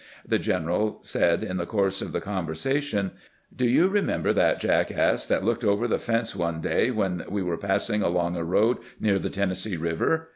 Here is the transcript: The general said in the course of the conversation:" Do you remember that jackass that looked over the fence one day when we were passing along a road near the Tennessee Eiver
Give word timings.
The 0.27 0.39
general 0.39 0.97
said 1.03 1.43
in 1.43 1.57
the 1.57 1.67
course 1.67 2.01
of 2.01 2.11
the 2.11 2.21
conversation:" 2.21 3.11
Do 3.55 3.65
you 3.67 3.87
remember 3.87 4.33
that 4.33 4.59
jackass 4.59 5.27
that 5.27 5.43
looked 5.45 5.63
over 5.63 5.87
the 5.87 5.99
fence 5.99 6.35
one 6.35 6.59
day 6.59 6.89
when 6.89 7.23
we 7.29 7.43
were 7.43 7.55
passing 7.55 8.01
along 8.01 8.35
a 8.35 8.43
road 8.43 8.79
near 8.99 9.19
the 9.19 9.29
Tennessee 9.29 9.77
Eiver 9.77 10.25